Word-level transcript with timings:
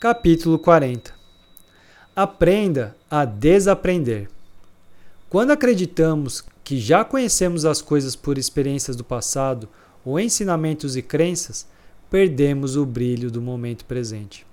Capítulo 0.00 0.58
40 0.58 1.12
Aprenda 2.16 2.96
a 3.10 3.26
desaprender. 3.26 4.30
Quando 5.28 5.50
acreditamos 5.50 6.42
que 6.64 6.80
já 6.80 7.04
conhecemos 7.04 7.66
as 7.66 7.82
coisas 7.82 8.16
por 8.16 8.38
experiências 8.38 8.96
do 8.96 9.04
passado 9.04 9.68
ou 10.02 10.18
ensinamentos 10.18 10.96
e 10.96 11.02
crenças, 11.02 11.66
perdemos 12.10 12.76
o 12.76 12.86
brilho 12.86 13.30
do 13.30 13.42
momento 13.42 13.84
presente. 13.84 14.46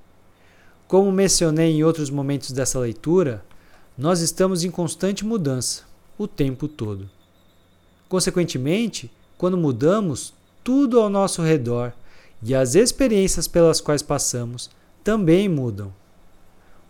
Como 0.85 1.09
mencionei 1.13 1.71
em 1.71 1.81
outros 1.81 2.09
momentos 2.09 2.51
dessa 2.51 2.77
leitura, 2.77 3.41
nós 3.97 4.19
estamos 4.19 4.65
em 4.65 4.69
constante 4.69 5.25
mudança 5.25 5.83
o 6.17 6.27
tempo 6.27 6.67
todo. 6.67 7.09
Consequentemente, 8.09 9.09
quando 9.37 9.55
mudamos, 9.55 10.33
tudo 10.61 10.99
ao 10.99 11.09
nosso 11.09 11.41
redor 11.41 11.93
e 12.43 12.53
as 12.53 12.75
experiências 12.75 13.47
pelas 13.47 13.79
quais 13.79 14.01
passamos 14.01 14.69
também 15.07 15.47
mudam. 15.47 15.93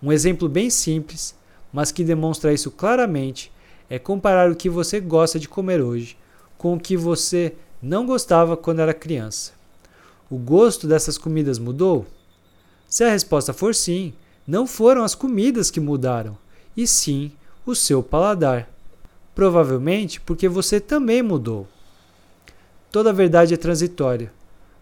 Um 0.01 0.11
exemplo 0.11 0.49
bem 0.49 0.71
simples, 0.71 1.35
mas 1.71 1.91
que 1.91 2.03
demonstra 2.03 2.51
isso 2.51 2.71
claramente, 2.71 3.51
é 3.87 3.99
comparar 3.99 4.49
o 4.49 4.55
que 4.55 4.71
você 4.71 4.99
gosta 4.99 5.37
de 5.37 5.47
comer 5.47 5.83
hoje 5.83 6.17
com 6.57 6.73
o 6.73 6.79
que 6.79 6.97
você 6.97 7.53
não 7.79 8.07
gostava 8.07 8.57
quando 8.57 8.79
era 8.79 8.91
criança. 8.91 9.51
O 10.31 10.35
gosto 10.35 10.87
dessas 10.87 11.15
comidas 11.15 11.59
mudou? 11.59 12.07
Se 12.89 13.03
a 13.03 13.11
resposta 13.11 13.53
for 13.53 13.75
sim, 13.75 14.15
não 14.47 14.65
foram 14.65 15.03
as 15.03 15.13
comidas 15.13 15.69
que 15.69 15.79
mudaram, 15.79 16.35
e 16.75 16.87
sim 16.87 17.31
o 17.67 17.75
seu 17.75 18.01
paladar. 18.01 18.67
Provavelmente 19.35 20.19
porque 20.21 20.49
você 20.49 20.79
também 20.79 21.21
mudou. 21.21 21.67
Toda 22.91 23.13
verdade 23.13 23.53
é 23.53 23.57
transitória. 23.57 24.33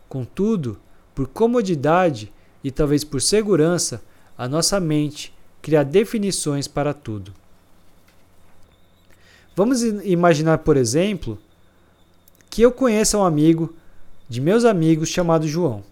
Contudo, 0.08 0.80
por 1.14 1.28
comodidade, 1.28 2.32
e 2.66 2.72
talvez 2.72 3.04
por 3.04 3.22
segurança, 3.22 4.02
a 4.35 4.49
nossa 4.49 4.80
mente 4.80 5.32
cria 5.62 5.85
definições 5.85 6.68
para 6.68 6.96
tudo. 6.96 7.32
Vamos 9.55 9.84
imaginar, 9.84 10.58
por 10.58 10.76
exemplo, 10.76 11.38
que 12.49 12.63
eu 12.63 12.71
conheça 12.71 13.20
um 13.20 13.24
amigo 13.24 13.76
de 14.27 14.41
meus 14.41 14.66
amigos 14.66 15.10
chamado 15.10 15.48
João. 15.48 15.84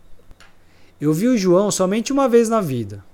Eu 1.00 1.14
vi 1.14 1.28
o 1.28 1.38
João 1.38 1.70
somente 1.70 2.12
uma 2.12 2.28
vez 2.28 2.50
na 2.50 2.60
vida, 2.60 3.06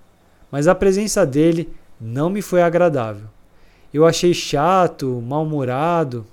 mas 0.49 0.65
a 0.65 0.73
presença 0.73 1.25
dele 1.25 1.69
não 1.99 2.30
me 2.30 2.41
foi 2.41 2.61
agradável. 2.61 3.27
Eu 3.93 4.05
achei 4.05 4.33
chato, 4.33 5.21
mal-humorado. 5.21 6.25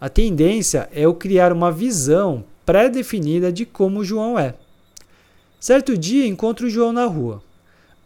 A 0.00 0.08
tendência 0.08 0.88
é 0.92 1.00
eu 1.00 1.14
criar 1.14 1.52
uma 1.52 1.72
visão 1.72 2.44
pré-definida 2.64 3.52
de 3.52 3.66
como 3.66 3.98
o 3.98 4.04
João 4.04 4.38
é. 4.38 4.54
Certo 5.64 5.96
dia 5.96 6.26
encontro 6.26 6.66
o 6.66 6.68
João 6.68 6.92
na 6.92 7.06
rua. 7.06 7.42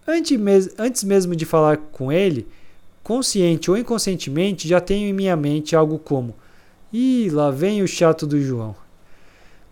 Antes 0.06 1.02
mesmo 1.02 1.34
de 1.34 1.44
falar 1.44 1.76
com 1.90 2.12
ele, 2.12 2.46
consciente 3.02 3.68
ou 3.68 3.76
inconscientemente, 3.76 4.68
já 4.68 4.80
tenho 4.80 5.08
em 5.08 5.12
minha 5.12 5.34
mente 5.34 5.74
algo 5.74 5.98
como: 5.98 6.36
Ih, 6.92 7.28
lá 7.30 7.50
vem 7.50 7.82
o 7.82 7.88
chato 7.88 8.28
do 8.28 8.40
João. 8.40 8.76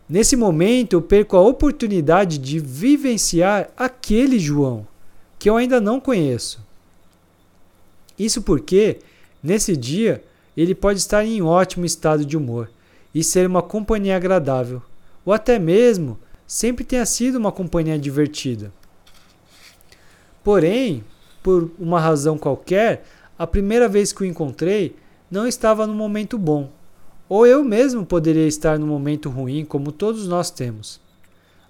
Nesse 0.08 0.34
momento, 0.34 0.94
eu 0.94 1.00
perco 1.00 1.36
a 1.36 1.40
oportunidade 1.40 2.38
de 2.38 2.58
vivenciar 2.58 3.70
aquele 3.76 4.40
João, 4.40 4.84
que 5.38 5.48
eu 5.48 5.56
ainda 5.56 5.80
não 5.80 6.00
conheço. 6.00 6.58
Isso 8.18 8.42
porque, 8.42 8.98
nesse 9.40 9.76
dia, 9.76 10.24
ele 10.56 10.74
pode 10.74 10.98
estar 10.98 11.24
em 11.24 11.40
ótimo 11.40 11.86
estado 11.86 12.24
de 12.24 12.36
humor 12.36 12.68
e 13.14 13.22
ser 13.22 13.46
uma 13.46 13.62
companhia 13.62 14.16
agradável, 14.16 14.82
ou 15.24 15.32
até 15.32 15.56
mesmo 15.56 16.18
sempre 16.46 16.84
tenha 16.84 17.04
sido 17.04 17.36
uma 17.36 17.50
companhia 17.50 17.98
divertida. 17.98 18.72
Porém, 20.44 21.04
por 21.42 21.70
uma 21.78 22.00
razão 22.00 22.38
qualquer, 22.38 23.04
a 23.38 23.46
primeira 23.46 23.88
vez 23.88 24.12
que 24.12 24.22
o 24.22 24.26
encontrei 24.26 24.96
não 25.30 25.46
estava 25.46 25.86
no 25.86 25.94
momento 25.94 26.38
bom, 26.38 26.70
ou 27.28 27.46
eu 27.46 27.64
mesmo 27.64 28.06
poderia 28.06 28.46
estar 28.46 28.78
no 28.78 28.86
momento 28.86 29.28
ruim, 29.28 29.64
como 29.64 29.90
todos 29.90 30.28
nós 30.28 30.50
temos. 30.50 31.00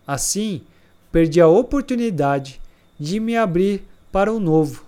Assim, 0.06 0.62
perdi 1.10 1.40
a 1.40 1.48
oportunidade 1.48 2.60
de 2.98 3.18
me 3.18 3.36
abrir 3.36 3.82
para 4.12 4.32
o 4.32 4.38
novo, 4.38 4.84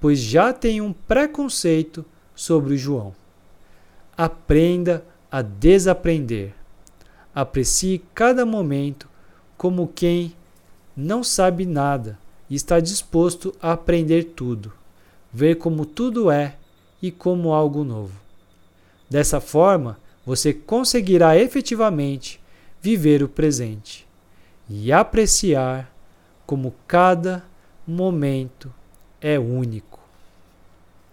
pois 0.00 0.18
já 0.18 0.52
tenho 0.52 0.84
um 0.84 0.92
preconceito 0.92 2.04
sobre 2.34 2.74
o 2.74 2.78
João. 2.78 3.14
Aprenda 4.16 5.04
a 5.30 5.42
desaprender. 5.42 6.54
Aprecie 7.34 8.02
cada 8.14 8.46
momento 8.46 9.08
como 9.56 9.88
quem 9.88 10.34
não 10.96 11.24
sabe 11.24 11.66
nada 11.66 12.18
e 12.48 12.54
está 12.54 12.80
disposto 12.80 13.54
a 13.60 13.72
aprender 13.72 14.24
tudo, 14.36 14.72
ver 15.32 15.56
como 15.56 15.84
tudo 15.84 16.30
é 16.30 16.56
e 17.02 17.10
como 17.10 17.52
algo 17.52 17.84
novo. 17.84 18.20
Dessa 19.08 19.40
forma, 19.40 19.98
você 20.24 20.52
conseguirá 20.52 21.36
efetivamente 21.36 22.40
viver 22.80 23.22
o 23.22 23.28
presente 23.28 24.06
e 24.68 24.92
apreciar 24.92 25.92
como 26.46 26.74
cada 26.86 27.44
momento 27.86 28.72
é 29.20 29.38
único. 29.38 29.93